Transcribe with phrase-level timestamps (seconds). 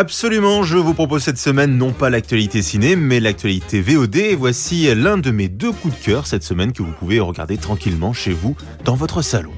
[0.00, 4.14] Absolument, je vous propose cette semaine non pas l'actualité ciné, mais l'actualité VOD.
[4.14, 7.56] Et voici l'un de mes deux coups de cœur cette semaine que vous pouvez regarder
[7.56, 9.50] tranquillement chez vous dans votre salon.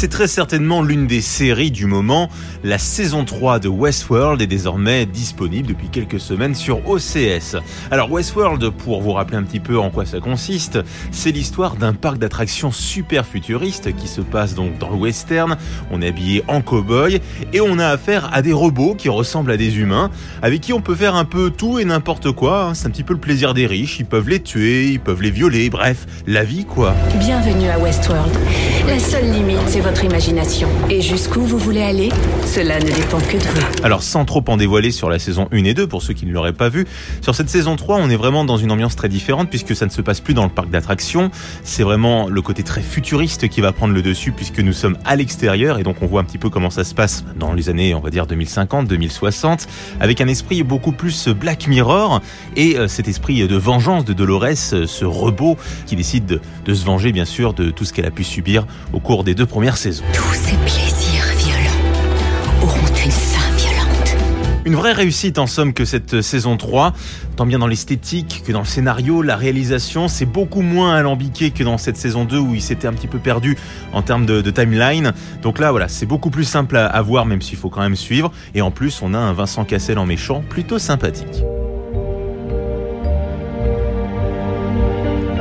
[0.00, 2.30] C'est très certainement l'une des séries du moment.
[2.64, 7.56] La saison 3 de Westworld est désormais disponible depuis quelques semaines sur OCS.
[7.90, 10.78] Alors Westworld, pour vous rappeler un petit peu en quoi ça consiste,
[11.10, 15.58] c'est l'histoire d'un parc d'attractions super futuriste qui se passe donc dans le western.
[15.90, 17.20] On est habillé en cow-boy
[17.52, 20.80] et on a affaire à des robots qui ressemblent à des humains, avec qui on
[20.80, 22.68] peut faire un peu tout et n'importe quoi.
[22.68, 22.72] Hein.
[22.74, 24.00] C'est un petit peu le plaisir des riches.
[24.00, 26.94] Ils peuvent les tuer, ils peuvent les violer, bref, la vie quoi.
[27.18, 28.34] Bienvenue à Westworld.
[28.86, 30.68] La seule limite, c'est votre imagination.
[30.88, 32.08] Et jusqu'où vous voulez aller,
[32.46, 33.84] cela ne dépend que de vous.
[33.84, 36.32] Alors sans trop en dévoiler sur la saison 1 et 2 pour ceux qui ne
[36.32, 36.86] l'auraient pas vu,
[37.20, 39.90] sur cette saison 3 on est vraiment dans une ambiance très différente puisque ça ne
[39.90, 41.30] se passe plus dans le parc d'attractions,
[41.62, 45.16] c'est vraiment le côté très futuriste qui va prendre le dessus puisque nous sommes à
[45.16, 47.94] l'extérieur et donc on voit un petit peu comment ça se passe dans les années
[47.94, 49.68] on va dire 2050, 2060
[50.00, 52.20] avec un esprit beaucoup plus Black Mirror
[52.56, 56.74] et euh, cet esprit de vengeance de Dolores, euh, ce robot qui décide de, de
[56.74, 59.46] se venger bien sûr de tout ce qu'elle a pu subir au cours des deux
[59.46, 60.04] premières saisons.
[60.12, 64.16] Tous ces plaisirs violents auront une fin violente.
[64.64, 66.92] Une vraie réussite en somme que cette saison 3,
[67.36, 71.64] tant bien dans l'esthétique que dans le scénario, la réalisation, c'est beaucoup moins alambiqué que
[71.64, 73.56] dans cette saison 2 où il s'était un petit peu perdu
[73.92, 75.12] en termes de, de timeline.
[75.42, 77.96] Donc là voilà, c'est beaucoup plus simple à, à voir même s'il faut quand même
[77.96, 78.30] suivre.
[78.54, 81.42] Et en plus, on a un Vincent Cassel en méchant plutôt sympathique.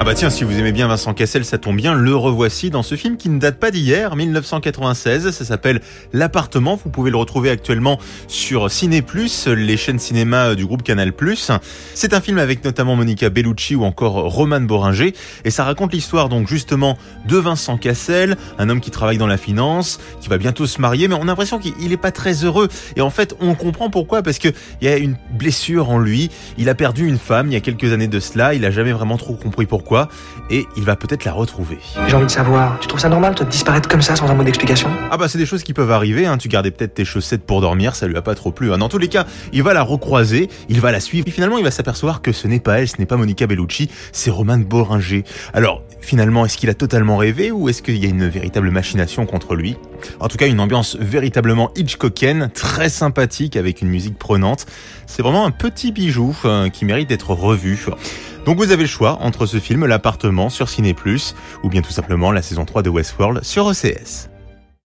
[0.02, 2.84] Ah bah tiens, si vous aimez bien Vincent Cassel, ça tombe bien, le revoici dans
[2.84, 5.82] ce film qui ne date pas d'hier, 1996, ça s'appelle
[6.14, 9.04] L'appartement, vous pouvez le retrouver actuellement sur Ciné+,
[9.48, 11.12] les chaînes cinéma du groupe Canal+.
[11.94, 16.30] C'est un film avec notamment Monica Bellucci ou encore Roman Boringer, et ça raconte l'histoire
[16.30, 20.66] donc justement de Vincent Cassel, un homme qui travaille dans la finance, qui va bientôt
[20.66, 23.54] se marier, mais on a l'impression qu'il est pas très heureux, et en fait on
[23.54, 24.48] comprend pourquoi, parce que
[24.80, 27.60] il y a une blessure en lui, il a perdu une femme il y a
[27.60, 29.89] quelques années de cela, il a jamais vraiment trop compris pourquoi,
[30.50, 31.80] et il va peut-être la retrouver.
[32.08, 34.34] J'ai envie de savoir, tu trouves ça normal, toi, de disparaître comme ça sans un
[34.34, 34.90] mot d'explication?
[35.12, 36.38] Ah bah c'est des choses qui peuvent arriver, hein.
[36.38, 38.72] tu gardais peut-être tes chaussettes pour dormir, ça lui a pas trop plu.
[38.74, 38.78] Hein.
[38.78, 41.64] Dans tous les cas, il va la recroiser, il va la suivre, et finalement il
[41.64, 45.24] va s'apercevoir que ce n'est pas elle, ce n'est pas Monica Bellucci, c'est Roman Boringer.
[45.54, 49.26] Alors finalement, est-ce qu'il a totalement rêvé ou est-ce qu'il y a une véritable machination
[49.26, 49.78] contre lui?
[50.20, 54.66] En tout cas, une ambiance véritablement Hitchcockienne, très sympathique avec une musique prenante.
[55.08, 57.86] C'est vraiment un petit bijou euh, qui mérite d'être revu.
[58.50, 60.96] Donc vous avez le choix entre ce film, L'appartement sur Ciné+,
[61.62, 64.28] ou bien tout simplement la saison 3 de Westworld sur OCS.